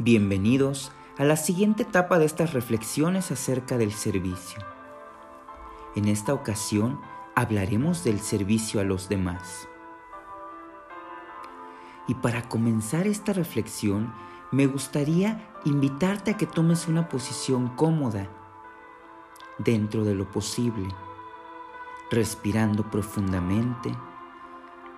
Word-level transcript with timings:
Bienvenidos 0.00 0.92
a 1.18 1.24
la 1.24 1.34
siguiente 1.34 1.82
etapa 1.82 2.20
de 2.20 2.24
estas 2.24 2.52
reflexiones 2.52 3.32
acerca 3.32 3.76
del 3.78 3.90
servicio. 3.90 4.60
En 5.96 6.06
esta 6.06 6.34
ocasión 6.34 7.00
hablaremos 7.34 8.04
del 8.04 8.20
servicio 8.20 8.80
a 8.80 8.84
los 8.84 9.08
demás. 9.08 9.68
Y 12.06 12.14
para 12.14 12.48
comenzar 12.48 13.08
esta 13.08 13.32
reflexión, 13.32 14.14
me 14.52 14.68
gustaría 14.68 15.50
invitarte 15.64 16.30
a 16.30 16.36
que 16.36 16.46
tomes 16.46 16.86
una 16.86 17.08
posición 17.08 17.66
cómoda 17.74 18.28
dentro 19.58 20.04
de 20.04 20.14
lo 20.14 20.30
posible, 20.30 20.94
respirando 22.08 22.88
profundamente 22.88 23.90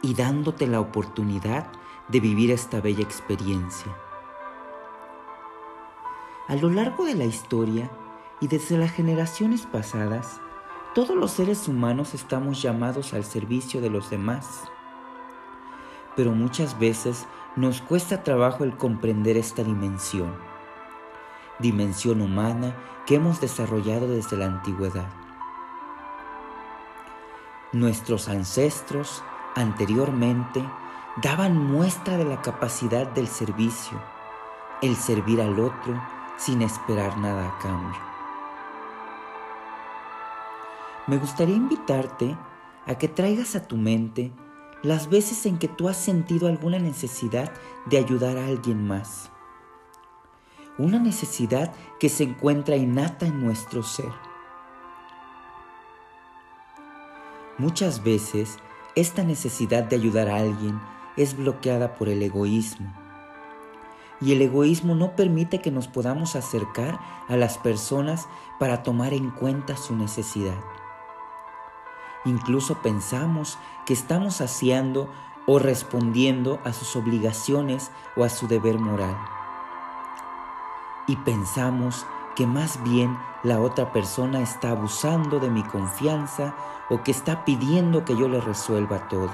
y 0.02 0.12
dándote 0.12 0.66
la 0.66 0.78
oportunidad 0.78 1.72
de 2.08 2.20
vivir 2.20 2.50
esta 2.50 2.82
bella 2.82 3.02
experiencia. 3.02 3.96
A 6.50 6.56
lo 6.56 6.68
largo 6.68 7.04
de 7.04 7.14
la 7.14 7.26
historia 7.26 7.88
y 8.40 8.48
desde 8.48 8.76
las 8.76 8.90
generaciones 8.90 9.66
pasadas, 9.66 10.40
todos 10.96 11.16
los 11.16 11.30
seres 11.30 11.68
humanos 11.68 12.12
estamos 12.12 12.60
llamados 12.60 13.14
al 13.14 13.22
servicio 13.22 13.80
de 13.80 13.88
los 13.88 14.10
demás. 14.10 14.64
Pero 16.16 16.32
muchas 16.32 16.76
veces 16.76 17.28
nos 17.54 17.80
cuesta 17.80 18.24
trabajo 18.24 18.64
el 18.64 18.76
comprender 18.76 19.36
esta 19.36 19.62
dimensión, 19.62 20.34
dimensión 21.60 22.20
humana 22.20 22.74
que 23.06 23.14
hemos 23.14 23.40
desarrollado 23.40 24.08
desde 24.08 24.36
la 24.36 24.46
antigüedad. 24.46 25.06
Nuestros 27.70 28.28
ancestros 28.28 29.22
anteriormente 29.54 30.68
daban 31.22 31.56
muestra 31.56 32.16
de 32.16 32.24
la 32.24 32.42
capacidad 32.42 33.06
del 33.06 33.28
servicio, 33.28 34.02
el 34.82 34.96
servir 34.96 35.40
al 35.40 35.60
otro 35.60 36.19
sin 36.40 36.62
esperar 36.62 37.18
nada 37.18 37.48
a 37.48 37.58
cambio. 37.58 38.00
Me 41.06 41.18
gustaría 41.18 41.54
invitarte 41.54 42.36
a 42.86 42.94
que 42.96 43.08
traigas 43.08 43.56
a 43.56 43.66
tu 43.66 43.76
mente 43.76 44.32
las 44.82 45.10
veces 45.10 45.44
en 45.44 45.58
que 45.58 45.68
tú 45.68 45.88
has 45.88 45.98
sentido 45.98 46.48
alguna 46.48 46.78
necesidad 46.78 47.52
de 47.86 47.98
ayudar 47.98 48.38
a 48.38 48.46
alguien 48.46 48.86
más. 48.86 49.30
Una 50.78 50.98
necesidad 50.98 51.74
que 51.98 52.08
se 52.08 52.24
encuentra 52.24 52.76
innata 52.76 53.26
en 53.26 53.44
nuestro 53.44 53.82
ser. 53.82 54.12
Muchas 57.58 58.02
veces 58.02 58.56
esta 58.96 59.22
necesidad 59.22 59.84
de 59.84 59.96
ayudar 59.96 60.30
a 60.30 60.36
alguien 60.36 60.80
es 61.18 61.36
bloqueada 61.36 61.94
por 61.96 62.08
el 62.08 62.22
egoísmo 62.22 62.99
y 64.20 64.32
el 64.32 64.42
egoísmo 64.42 64.94
no 64.94 65.16
permite 65.16 65.60
que 65.60 65.70
nos 65.70 65.88
podamos 65.88 66.36
acercar 66.36 67.00
a 67.28 67.36
las 67.36 67.58
personas 67.58 68.28
para 68.58 68.82
tomar 68.82 69.14
en 69.14 69.30
cuenta 69.30 69.76
su 69.76 69.96
necesidad. 69.96 70.58
Incluso 72.24 72.82
pensamos 72.82 73.58
que 73.86 73.94
estamos 73.94 74.40
haciendo 74.40 75.10
o 75.46 75.58
respondiendo 75.58 76.60
a 76.64 76.72
sus 76.72 76.96
obligaciones 76.96 77.90
o 78.16 78.24
a 78.24 78.28
su 78.28 78.46
deber 78.46 78.78
moral. 78.78 79.16
Y 81.06 81.16
pensamos 81.16 82.06
que 82.36 82.46
más 82.46 82.82
bien 82.84 83.18
la 83.42 83.60
otra 83.60 83.90
persona 83.92 84.40
está 84.42 84.70
abusando 84.70 85.40
de 85.40 85.48
mi 85.48 85.62
confianza 85.62 86.54
o 86.90 87.02
que 87.02 87.10
está 87.10 87.44
pidiendo 87.44 88.04
que 88.04 88.16
yo 88.16 88.28
le 88.28 88.40
resuelva 88.40 89.08
todo. 89.08 89.32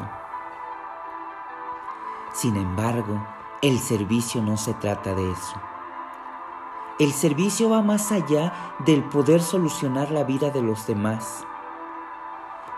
Sin 2.33 2.57
embargo, 2.57 3.27
el 3.67 3.81
servicio 3.81 4.41
no 4.43 4.57
se 4.57 4.75
trata 4.75 5.13
de 5.13 5.29
eso. 5.29 5.61
El 7.01 7.13
servicio 7.13 7.69
va 7.69 7.83
más 7.83 8.13
allá 8.13 8.53
del 8.87 9.03
poder 9.03 9.43
solucionar 9.43 10.13
la 10.13 10.23
vida 10.23 10.51
de 10.51 10.63
los 10.63 10.87
demás, 10.87 11.45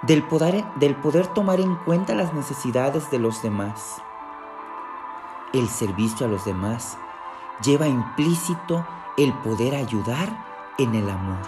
del 0.02 0.24
poder, 0.24 1.26
tomar 1.34 1.60
en 1.60 1.76
cuenta 1.84 2.14
las 2.14 2.32
necesidades 2.32 3.10
de 3.10 3.18
los 3.18 3.42
demás. 3.42 4.00
El 5.52 5.68
servicio 5.68 6.24
a 6.24 6.30
los 6.30 6.46
demás 6.46 6.96
lleva 7.62 7.86
implícito 7.86 8.86
el 9.18 9.34
poder 9.40 9.74
ayudar 9.74 10.42
en 10.78 10.94
el 10.94 11.10
amor, 11.10 11.44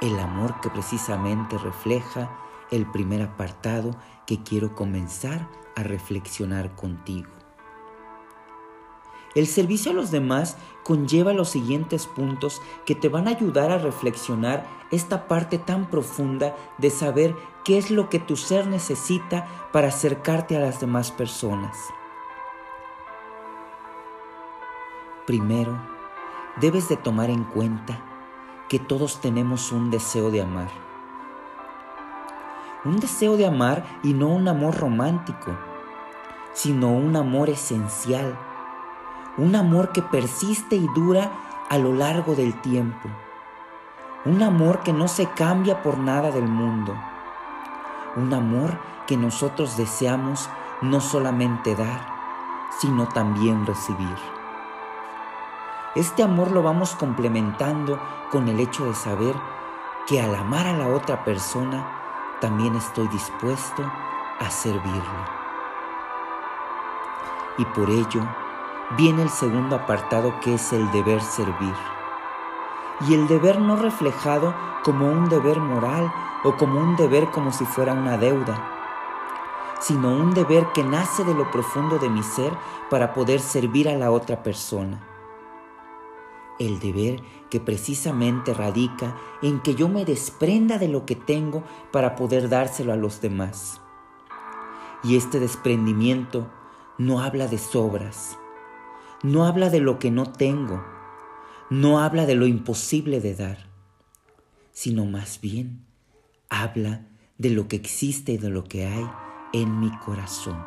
el 0.00 0.18
amor 0.18 0.58
que 0.62 0.70
precisamente 0.70 1.58
refleja 1.58 2.30
el 2.70 2.90
primer 2.90 3.20
apartado 3.20 3.90
que 4.24 4.42
quiero 4.42 4.74
comenzar 4.74 5.46
a 5.76 5.82
reflexionar 5.82 6.74
contigo. 6.74 7.39
El 9.34 9.46
servicio 9.46 9.92
a 9.92 9.94
los 9.94 10.10
demás 10.10 10.56
conlleva 10.82 11.32
los 11.32 11.50
siguientes 11.50 12.06
puntos 12.06 12.60
que 12.84 12.96
te 12.96 13.08
van 13.08 13.28
a 13.28 13.30
ayudar 13.30 13.70
a 13.70 13.78
reflexionar 13.78 14.66
esta 14.90 15.28
parte 15.28 15.58
tan 15.58 15.88
profunda 15.88 16.56
de 16.78 16.90
saber 16.90 17.36
qué 17.64 17.78
es 17.78 17.92
lo 17.92 18.08
que 18.08 18.18
tu 18.18 18.36
ser 18.36 18.66
necesita 18.66 19.46
para 19.72 19.88
acercarte 19.88 20.56
a 20.56 20.60
las 20.60 20.80
demás 20.80 21.12
personas. 21.12 21.76
Primero, 25.26 25.80
debes 26.60 26.88
de 26.88 26.96
tomar 26.96 27.30
en 27.30 27.44
cuenta 27.44 28.04
que 28.68 28.80
todos 28.80 29.20
tenemos 29.20 29.70
un 29.70 29.92
deseo 29.92 30.32
de 30.32 30.42
amar. 30.42 30.70
Un 32.84 32.98
deseo 32.98 33.36
de 33.36 33.46
amar 33.46 33.84
y 34.02 34.12
no 34.12 34.28
un 34.28 34.48
amor 34.48 34.76
romántico, 34.76 35.56
sino 36.52 36.90
un 36.90 37.14
amor 37.14 37.48
esencial 37.48 38.36
un 39.36 39.54
amor 39.54 39.92
que 39.92 40.02
persiste 40.02 40.76
y 40.76 40.86
dura 40.94 41.30
a 41.68 41.78
lo 41.78 41.94
largo 41.94 42.34
del 42.34 42.60
tiempo, 42.60 43.08
un 44.24 44.42
amor 44.42 44.80
que 44.80 44.92
no 44.92 45.08
se 45.08 45.26
cambia 45.26 45.82
por 45.82 45.98
nada 45.98 46.30
del 46.30 46.48
mundo, 46.48 46.94
un 48.16 48.34
amor 48.34 48.78
que 49.06 49.16
nosotros 49.16 49.76
deseamos 49.76 50.48
no 50.82 51.00
solamente 51.00 51.74
dar, 51.74 52.06
sino 52.80 53.08
también 53.08 53.66
recibir. 53.66 54.16
Este 55.94 56.22
amor 56.22 56.50
lo 56.52 56.62
vamos 56.62 56.94
complementando 56.94 57.98
con 58.30 58.48
el 58.48 58.60
hecho 58.60 58.84
de 58.84 58.94
saber 58.94 59.34
que 60.06 60.20
al 60.20 60.34
amar 60.34 60.66
a 60.66 60.72
la 60.72 60.88
otra 60.88 61.24
persona, 61.24 61.86
también 62.40 62.74
estoy 62.74 63.06
dispuesto 63.08 63.82
a 64.38 64.50
servirlo. 64.50 65.40
Y 67.58 67.64
por 67.66 67.90
ello, 67.90 68.22
viene 68.96 69.22
el 69.22 69.30
segundo 69.30 69.76
apartado 69.76 70.40
que 70.40 70.54
es 70.54 70.72
el 70.72 70.90
deber 70.90 71.20
servir. 71.20 71.74
Y 73.08 73.14
el 73.14 73.28
deber 73.28 73.60
no 73.60 73.76
reflejado 73.76 74.54
como 74.84 75.10
un 75.10 75.28
deber 75.28 75.58
moral 75.60 76.12
o 76.44 76.56
como 76.56 76.80
un 76.80 76.96
deber 76.96 77.30
como 77.30 77.52
si 77.52 77.64
fuera 77.64 77.92
una 77.92 78.18
deuda, 78.18 78.78
sino 79.80 80.12
un 80.12 80.34
deber 80.34 80.66
que 80.74 80.82
nace 80.82 81.24
de 81.24 81.34
lo 81.34 81.50
profundo 81.50 81.98
de 81.98 82.08
mi 82.08 82.22
ser 82.22 82.52
para 82.90 83.14
poder 83.14 83.40
servir 83.40 83.88
a 83.88 83.96
la 83.96 84.10
otra 84.10 84.42
persona. 84.42 85.06
El 86.58 86.78
deber 86.78 87.22
que 87.48 87.60
precisamente 87.60 88.52
radica 88.52 89.16
en 89.40 89.60
que 89.60 89.74
yo 89.74 89.88
me 89.88 90.04
desprenda 90.04 90.78
de 90.78 90.88
lo 90.88 91.06
que 91.06 91.16
tengo 91.16 91.62
para 91.90 92.16
poder 92.16 92.48
dárselo 92.48 92.92
a 92.92 92.96
los 92.96 93.20
demás. 93.20 93.80
Y 95.02 95.16
este 95.16 95.40
desprendimiento 95.40 96.46
no 96.98 97.20
habla 97.20 97.46
de 97.46 97.56
sobras, 97.56 98.38
no 99.22 99.44
habla 99.44 99.68
de 99.68 99.80
lo 99.80 99.98
que 99.98 100.10
no 100.10 100.24
tengo, 100.32 100.82
no 101.68 102.00
habla 102.00 102.24
de 102.24 102.34
lo 102.34 102.46
imposible 102.46 103.20
de 103.20 103.34
dar, 103.34 103.58
sino 104.72 105.04
más 105.04 105.40
bien 105.40 105.84
habla 106.48 107.06
de 107.36 107.50
lo 107.50 107.68
que 107.68 107.76
existe 107.76 108.32
y 108.32 108.38
de 108.38 108.48
lo 108.48 108.64
que 108.64 108.86
hay 108.86 109.06
en 109.52 109.78
mi 109.78 109.90
corazón. 109.98 110.64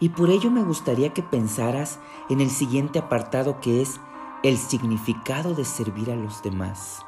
Y 0.00 0.10
por 0.10 0.30
ello 0.30 0.50
me 0.50 0.62
gustaría 0.62 1.12
que 1.12 1.24
pensaras 1.24 1.98
en 2.30 2.40
el 2.40 2.50
siguiente 2.50 3.00
apartado 3.00 3.60
que 3.60 3.82
es 3.82 4.00
el 4.44 4.56
significado 4.56 5.54
de 5.54 5.64
servir 5.64 6.10
a 6.12 6.16
los 6.16 6.42
demás. 6.42 7.04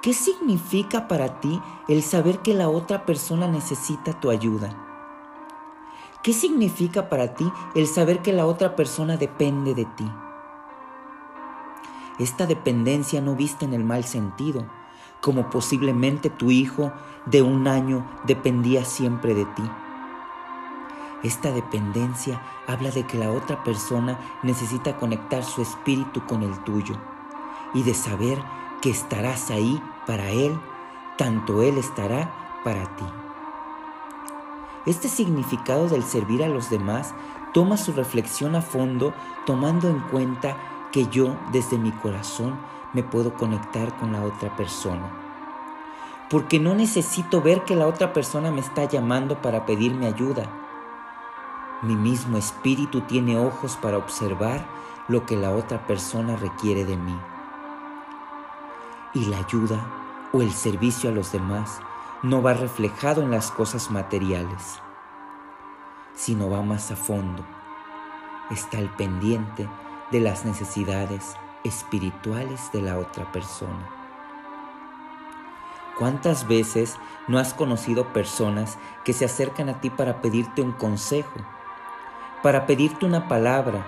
¿Qué 0.00 0.14
significa 0.14 1.08
para 1.08 1.40
ti 1.40 1.60
el 1.88 2.02
saber 2.02 2.38
que 2.38 2.54
la 2.54 2.70
otra 2.70 3.04
persona 3.04 3.46
necesita 3.48 4.18
tu 4.18 4.30
ayuda? 4.30 4.89
¿Qué 6.22 6.34
significa 6.34 7.08
para 7.08 7.34
ti 7.34 7.50
el 7.74 7.86
saber 7.86 8.20
que 8.20 8.34
la 8.34 8.44
otra 8.44 8.76
persona 8.76 9.16
depende 9.16 9.74
de 9.74 9.86
ti? 9.86 10.10
Esta 12.18 12.44
dependencia 12.44 13.22
no 13.22 13.34
vista 13.34 13.64
en 13.64 13.72
el 13.72 13.84
mal 13.84 14.04
sentido, 14.04 14.66
como 15.22 15.48
posiblemente 15.48 16.28
tu 16.28 16.50
hijo 16.50 16.92
de 17.24 17.40
un 17.40 17.66
año 17.66 18.06
dependía 18.26 18.84
siempre 18.84 19.34
de 19.34 19.46
ti. 19.46 19.62
Esta 21.22 21.52
dependencia 21.52 22.42
habla 22.66 22.90
de 22.90 23.06
que 23.06 23.16
la 23.16 23.30
otra 23.30 23.64
persona 23.64 24.18
necesita 24.42 24.98
conectar 24.98 25.42
su 25.42 25.62
espíritu 25.62 26.26
con 26.26 26.42
el 26.42 26.62
tuyo 26.64 26.96
y 27.72 27.82
de 27.82 27.94
saber 27.94 28.38
que 28.82 28.90
estarás 28.90 29.50
ahí 29.50 29.82
para 30.06 30.28
él, 30.28 30.58
tanto 31.16 31.62
él 31.62 31.78
estará 31.78 32.60
para 32.62 32.84
ti. 32.96 33.04
Este 34.86 35.08
significado 35.08 35.88
del 35.88 36.02
servir 36.02 36.42
a 36.42 36.48
los 36.48 36.70
demás 36.70 37.14
toma 37.52 37.76
su 37.76 37.92
reflexión 37.92 38.54
a 38.54 38.62
fondo 38.62 39.12
tomando 39.44 39.88
en 39.88 40.00
cuenta 40.00 40.56
que 40.90 41.06
yo 41.06 41.36
desde 41.52 41.76
mi 41.78 41.92
corazón 41.92 42.58
me 42.92 43.02
puedo 43.02 43.34
conectar 43.34 43.96
con 43.98 44.12
la 44.12 44.22
otra 44.22 44.56
persona. 44.56 45.10
Porque 46.30 46.58
no 46.58 46.74
necesito 46.74 47.42
ver 47.42 47.64
que 47.64 47.76
la 47.76 47.86
otra 47.86 48.12
persona 48.12 48.50
me 48.50 48.60
está 48.60 48.84
llamando 48.84 49.42
para 49.42 49.66
pedirme 49.66 50.06
ayuda. 50.06 50.48
Mi 51.82 51.94
mismo 51.94 52.38
espíritu 52.38 53.02
tiene 53.02 53.38
ojos 53.38 53.76
para 53.76 53.98
observar 53.98 54.64
lo 55.08 55.26
que 55.26 55.36
la 55.36 55.50
otra 55.50 55.86
persona 55.86 56.36
requiere 56.36 56.84
de 56.84 56.96
mí. 56.96 57.18
Y 59.12 59.26
la 59.26 59.38
ayuda 59.38 59.84
o 60.32 60.40
el 60.40 60.52
servicio 60.52 61.10
a 61.10 61.12
los 61.12 61.32
demás 61.32 61.80
no 62.22 62.42
va 62.42 62.52
reflejado 62.52 63.22
en 63.22 63.30
las 63.30 63.50
cosas 63.50 63.90
materiales, 63.90 64.78
sino 66.14 66.50
va 66.50 66.60
más 66.60 66.90
a 66.90 66.96
fondo. 66.96 67.44
Está 68.50 68.76
al 68.76 68.94
pendiente 68.94 69.66
de 70.10 70.20
las 70.20 70.44
necesidades 70.44 71.36
espirituales 71.64 72.70
de 72.72 72.82
la 72.82 72.98
otra 72.98 73.32
persona. 73.32 73.88
¿Cuántas 75.98 76.46
veces 76.46 76.98
no 77.26 77.38
has 77.38 77.54
conocido 77.54 78.12
personas 78.12 78.76
que 79.04 79.14
se 79.14 79.24
acercan 79.24 79.70
a 79.70 79.80
ti 79.80 79.88
para 79.88 80.20
pedirte 80.20 80.60
un 80.60 80.72
consejo, 80.72 81.40
para 82.42 82.66
pedirte 82.66 83.06
una 83.06 83.28
palabra 83.28 83.86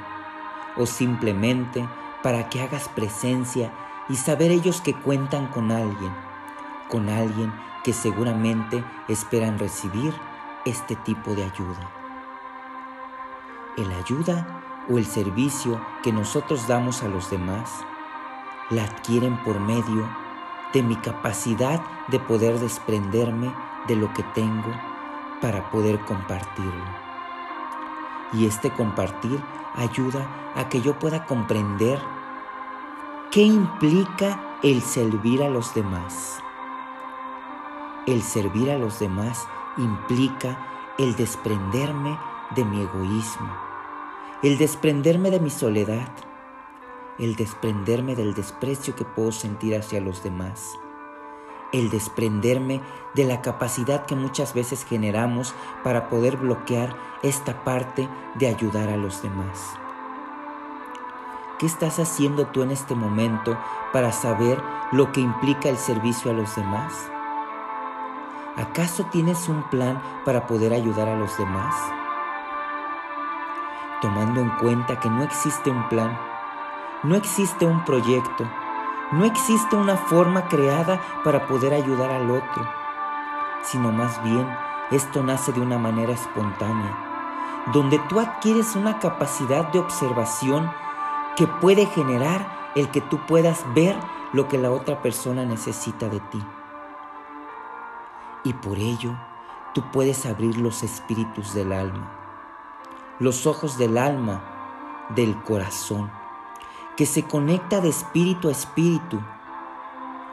o 0.76 0.87
simplemente 0.87 1.87
para 2.23 2.49
que 2.49 2.62
hagas 2.62 2.88
presencia 2.88 3.73
y 4.08 4.17
saber 4.17 4.50
ellos 4.50 4.81
que 4.81 4.94
cuentan 4.94 5.49
con 5.49 5.70
alguien, 5.70 6.31
con 6.93 7.09
alguien 7.09 7.50
que 7.85 7.94
seguramente 7.94 8.85
esperan 9.09 9.59
recibir 9.59 10.12
este 10.67 10.94
tipo 10.94 11.35
de 11.35 11.43
ayuda. 11.43 11.91
El 13.79 13.91
ayuda 13.93 14.62
o 14.91 14.99
el 14.99 15.06
servicio 15.06 15.81
que 16.03 16.12
nosotros 16.12 16.69
damos 16.69 17.03
a 17.03 17.09
los 17.09 17.31
demás 17.31 17.71
la 18.69 18.85
adquieren 18.85 19.43
por 19.43 19.59
medio 19.59 20.06
de 20.75 20.83
mi 20.83 20.97
capacidad 20.97 21.81
de 22.09 22.21
poder 22.21 22.59
desprenderme 22.61 23.50
de 23.88 23.97
lo 23.97 24.12
que 24.12 24.23
tengo 24.35 24.71
para 25.41 25.71
poder 25.71 25.99
compartirlo. 26.00 26.85
Y 28.35 28.47
este 28.47 28.71
compartir 28.71 29.43
ayuda 29.75 30.53
a 30.55 30.69
que 30.69 30.83
yo 30.83 30.99
pueda 30.99 31.25
comprender 31.25 31.99
qué 33.31 33.41
implica 33.41 34.59
el 34.62 34.83
servir 34.83 35.43
a 35.43 35.49
los 35.49 35.75
demás. 35.75 36.43
El 38.04 38.20
servir 38.22 38.69
a 38.69 38.78
los 38.78 38.99
demás 38.99 39.46
implica 39.76 40.58
el 40.99 41.14
desprenderme 41.14 42.19
de 42.56 42.64
mi 42.64 42.82
egoísmo, 42.82 43.49
el 44.43 44.58
desprenderme 44.58 45.31
de 45.31 45.38
mi 45.38 45.50
soledad, 45.50 46.08
el 47.20 47.37
desprenderme 47.37 48.16
del 48.16 48.34
desprecio 48.34 48.96
que 48.96 49.04
puedo 49.04 49.31
sentir 49.31 49.76
hacia 49.76 50.00
los 50.00 50.25
demás, 50.25 50.76
el 51.72 51.90
desprenderme 51.90 52.81
de 53.14 53.25
la 53.25 53.40
capacidad 53.40 54.04
que 54.04 54.16
muchas 54.16 54.52
veces 54.52 54.84
generamos 54.84 55.54
para 55.84 56.08
poder 56.08 56.38
bloquear 56.38 56.96
esta 57.22 57.62
parte 57.62 58.08
de 58.34 58.49
ayudar 58.49 58.88
a 58.88 58.96
los 58.96 59.22
demás. 59.22 59.75
¿Qué 61.60 61.66
estás 61.66 62.00
haciendo 62.00 62.49
tú 62.49 62.64
en 62.64 62.72
este 62.72 62.96
momento 62.96 63.56
para 63.93 64.10
saber 64.10 64.60
lo 64.90 65.12
que 65.12 65.20
implica 65.20 65.69
el 65.69 65.76
servicio 65.76 66.32
a 66.32 66.34
los 66.34 66.56
demás? 66.56 67.12
¿Acaso 68.56 69.04
tienes 69.04 69.49
un 69.49 69.62
plan 69.70 70.02
para 70.26 70.46
poder 70.46 70.75
ayudar 70.75 71.08
a 71.08 71.16
los 71.16 71.38
demás? 71.38 71.75
Tomando 74.02 74.43
en 74.43 74.50
cuenta 74.58 75.00
que 75.00 75.08
no 75.08 75.22
existe 75.22 75.70
un 75.70 75.88
plan, 75.88 76.19
no 77.02 77.16
existe 77.16 77.64
un 77.64 77.82
proyecto, 77.87 78.44
no 79.12 79.25
existe 79.25 79.75
una 79.75 79.96
forma 79.96 80.49
creada 80.49 81.00
para 81.25 81.46
poder 81.46 81.72
ayudar 81.72 82.10
al 82.10 82.31
otro, 82.31 82.69
sino 83.62 83.90
más 83.90 84.22
bien 84.22 84.46
esto 84.90 85.22
nace 85.22 85.52
de 85.52 85.62
una 85.62 85.78
manera 85.78 86.12
espontánea, 86.12 86.94
donde 87.72 87.99
tú 88.00 88.20
adquieres 88.20 88.76
una 88.76 88.99
capacidad 88.99 89.72
de 89.72 89.78
observación 89.78 90.70
que 91.37 91.46
puede 91.46 91.87
generar 91.87 92.46
el 92.75 92.90
que 92.90 93.00
tú 93.00 93.19
puedas 93.26 93.64
ver 93.75 93.96
lo 94.34 94.49
que 94.49 94.58
la 94.58 94.70
otra 94.72 95.00
persona 95.00 95.46
necesita 95.46 96.10
de 96.10 96.20
ti. 96.20 96.44
Y 98.44 98.53
por 98.55 98.79
ello, 98.79 99.17
tú 99.75 99.83
puedes 99.93 100.27
abrir 100.27 100.56
los 100.56 100.83
espíritus 100.83 101.55
del 101.55 101.73
alma, 101.73 102.11
los 103.19 103.47
ojos 103.47 103.79
del 103.79 103.99
alma, 103.99 105.06
del 105.11 105.41
corazón, 105.43 106.11
que 106.97 107.06
se 107.06 107.25
conecta 107.25 107.81
de 107.81 107.89
espíritu 107.89 108.49
a 108.49 108.53
espíritu, 108.53 109.21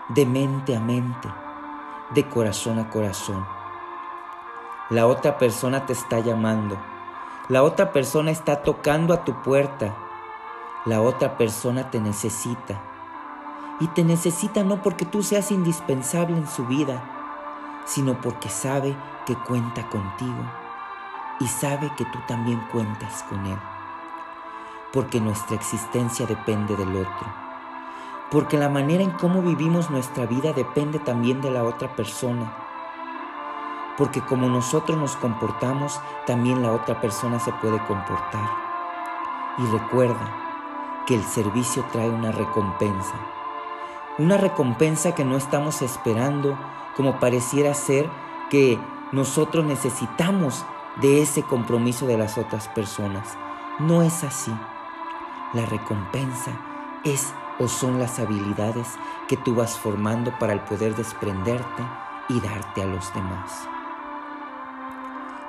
de 0.09 0.25
mente 0.25 0.75
a 0.75 0.79
mente, 0.79 1.29
de 2.11 2.27
corazón 2.27 2.79
a 2.79 2.89
corazón. 2.89 3.45
La 4.89 5.05
otra 5.05 5.37
persona 5.37 5.85
te 5.85 5.93
está 5.93 6.19
llamando, 6.19 6.77
la 7.47 7.63
otra 7.63 7.93
persona 7.93 8.31
está 8.31 8.63
tocando 8.63 9.13
a 9.13 9.23
tu 9.23 9.33
puerta 9.43 9.95
la 10.85 11.01
otra 11.01 11.37
persona 11.37 11.91
te 11.91 11.99
necesita. 11.99 12.81
Y 13.81 13.87
te 13.87 14.03
necesita 14.03 14.63
no 14.63 14.81
porque 14.81 15.05
tú 15.05 15.23
seas 15.23 15.51
indispensable 15.51 16.37
en 16.37 16.47
su 16.47 16.65
vida, 16.65 17.18
sino 17.89 18.21
porque 18.21 18.49
sabe 18.49 18.95
que 19.25 19.35
cuenta 19.35 19.89
contigo 19.89 20.43
y 21.39 21.47
sabe 21.47 21.91
que 21.97 22.05
tú 22.05 22.19
también 22.27 22.59
cuentas 22.71 23.23
con 23.23 23.43
él. 23.47 23.57
Porque 24.93 25.19
nuestra 25.19 25.55
existencia 25.55 26.27
depende 26.27 26.75
del 26.75 26.95
otro. 26.95 27.27
Porque 28.29 28.59
la 28.59 28.69
manera 28.69 29.03
en 29.03 29.11
cómo 29.11 29.41
vivimos 29.41 29.89
nuestra 29.89 30.27
vida 30.27 30.53
depende 30.53 30.99
también 30.99 31.41
de 31.41 31.49
la 31.49 31.63
otra 31.63 31.95
persona. 31.95 32.53
Porque 33.97 34.21
como 34.21 34.47
nosotros 34.49 34.95
nos 34.97 35.15
comportamos, 35.15 35.99
también 36.27 36.61
la 36.61 36.71
otra 36.71 37.01
persona 37.01 37.39
se 37.39 37.51
puede 37.53 37.83
comportar. 37.87 38.49
Y 39.57 39.65
recuerda, 39.65 40.49
que 41.07 41.15
el 41.15 41.23
servicio 41.23 41.83
trae 41.91 42.07
una 42.07 42.31
recompensa. 42.31 43.38
Una 44.19 44.37
recompensa 44.37 45.15
que 45.15 45.25
no 45.25 45.37
estamos 45.37 45.81
esperando 45.81 46.59
como 46.95 47.19
pareciera 47.19 47.73
ser 47.73 48.09
que 48.49 48.77
nosotros 49.11 49.65
necesitamos 49.65 50.65
de 51.01 51.21
ese 51.21 51.41
compromiso 51.41 52.05
de 52.05 52.17
las 52.17 52.37
otras 52.37 52.67
personas. 52.67 53.37
No 53.79 54.03
es 54.03 54.23
así. 54.23 54.53
La 55.53 55.65
recompensa 55.65 56.51
es 57.03 57.33
o 57.59 57.67
son 57.67 57.97
las 57.97 58.19
habilidades 58.19 58.87
que 59.27 59.37
tú 59.37 59.55
vas 59.55 59.79
formando 59.79 60.37
para 60.37 60.53
el 60.53 60.59
poder 60.59 60.95
desprenderte 60.95 61.83
y 62.27 62.39
darte 62.41 62.83
a 62.83 62.85
los 62.85 63.13
demás. 63.13 63.67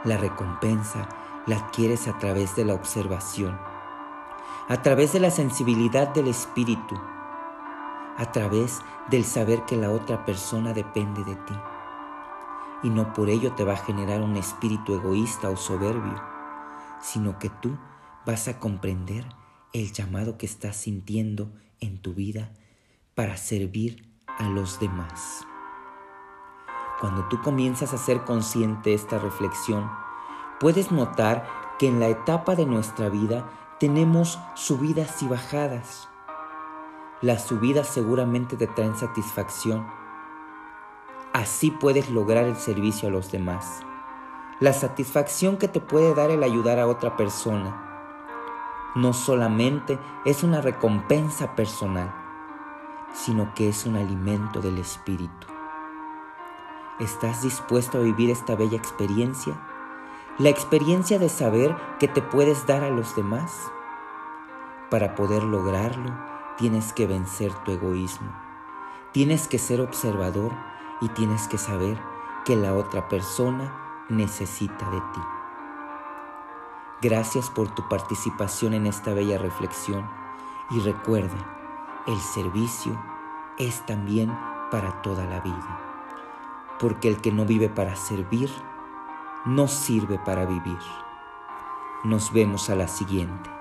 La 0.04 0.16
recompensa 0.16 1.08
la 1.46 1.56
adquieres 1.56 2.08
a 2.08 2.16
través 2.18 2.56
de 2.56 2.64
la 2.64 2.74
observación 2.74 3.58
a 4.70 4.82
través 4.82 5.12
de 5.12 5.18
la 5.18 5.32
sensibilidad 5.32 6.14
del 6.14 6.28
espíritu, 6.28 6.94
a 8.20 8.32
través 8.32 8.80
del 9.08 9.24
saber 9.24 9.64
que 9.64 9.78
la 9.78 9.90
otra 9.90 10.26
persona 10.26 10.74
depende 10.74 11.24
de 11.24 11.36
ti. 11.36 11.54
Y 12.82 12.90
no 12.90 13.14
por 13.14 13.30
ello 13.30 13.54
te 13.54 13.64
va 13.64 13.72
a 13.72 13.84
generar 13.84 14.20
un 14.20 14.36
espíritu 14.36 14.94
egoísta 14.94 15.48
o 15.48 15.56
soberbio, 15.56 16.22
sino 17.00 17.38
que 17.38 17.48
tú 17.48 17.78
vas 18.26 18.46
a 18.46 18.58
comprender 18.58 19.24
el 19.72 19.90
llamado 19.92 20.36
que 20.36 20.44
estás 20.44 20.76
sintiendo 20.76 21.50
en 21.80 21.96
tu 22.02 22.12
vida 22.12 22.52
para 23.14 23.38
servir 23.38 24.06
a 24.38 24.50
los 24.50 24.78
demás. 24.80 25.46
Cuando 27.00 27.26
tú 27.28 27.40
comienzas 27.40 27.94
a 27.94 27.98
ser 27.98 28.24
consciente 28.24 28.90
de 28.90 28.96
esta 28.96 29.18
reflexión, 29.18 29.90
puedes 30.58 30.92
notar 30.92 31.48
que 31.78 31.88
en 31.88 32.00
la 32.00 32.08
etapa 32.08 32.54
de 32.54 32.66
nuestra 32.66 33.08
vida 33.08 33.48
tenemos 33.78 34.38
subidas 34.54 35.22
y 35.22 35.26
bajadas. 35.26 36.10
Las 37.20 37.46
subidas 37.46 37.86
seguramente 37.86 38.56
te 38.56 38.66
traen 38.66 38.96
satisfacción. 38.96 39.86
Así 41.32 41.70
puedes 41.70 42.10
lograr 42.10 42.44
el 42.44 42.56
servicio 42.56 43.08
a 43.08 43.10
los 43.10 43.30
demás. 43.30 43.80
La 44.58 44.72
satisfacción 44.72 45.56
que 45.56 45.68
te 45.68 45.80
puede 45.80 46.14
dar 46.14 46.30
el 46.30 46.42
ayudar 46.42 46.78
a 46.78 46.86
otra 46.86 47.16
persona 47.16 47.86
no 48.94 49.12
solamente 49.12 49.98
es 50.24 50.42
una 50.42 50.60
recompensa 50.60 51.54
personal, 51.54 52.12
sino 53.12 53.54
que 53.54 53.68
es 53.68 53.86
un 53.86 53.96
alimento 53.96 54.60
del 54.60 54.78
espíritu. 54.78 55.46
¿Estás 56.98 57.42
dispuesto 57.42 57.98
a 57.98 58.02
vivir 58.02 58.30
esta 58.30 58.56
bella 58.56 58.76
experiencia? 58.76 59.54
la 60.40 60.48
experiencia 60.48 61.18
de 61.18 61.28
saber 61.28 61.76
que 61.98 62.08
te 62.08 62.22
puedes 62.22 62.66
dar 62.66 62.82
a 62.82 62.88
los 62.88 63.14
demás. 63.14 63.70
Para 64.88 65.14
poder 65.14 65.42
lograrlo, 65.42 66.16
tienes 66.60 66.92
que 66.92 67.06
vencer 67.06 67.54
tu 67.64 67.72
egoísmo. 67.72 68.30
Tienes 69.12 69.48
que 69.48 69.58
ser 69.58 69.80
observador 69.80 70.52
y 71.00 71.08
tienes 71.08 71.48
que 71.48 71.56
saber 71.56 71.98
que 72.44 72.54
la 72.54 72.74
otra 72.74 73.08
persona 73.08 74.04
necesita 74.10 74.90
de 74.90 75.00
ti. 75.00 75.20
Gracias 77.00 77.48
por 77.48 77.74
tu 77.74 77.88
participación 77.88 78.74
en 78.74 78.86
esta 78.86 79.14
bella 79.14 79.38
reflexión 79.38 80.06
y 80.70 80.80
recuerda, 80.80 82.04
el 82.06 82.20
servicio 82.20 83.02
es 83.56 83.86
también 83.86 84.30
para 84.70 85.00
toda 85.00 85.24
la 85.24 85.40
vida, 85.40 85.80
porque 86.78 87.08
el 87.08 87.22
que 87.22 87.32
no 87.32 87.46
vive 87.46 87.70
para 87.70 87.96
servir, 87.96 88.50
no 89.46 89.66
sirve 89.66 90.18
para 90.18 90.44
vivir. 90.44 90.78
Nos 92.04 92.34
vemos 92.34 92.68
a 92.68 92.74
la 92.74 92.86
siguiente. 92.86 93.59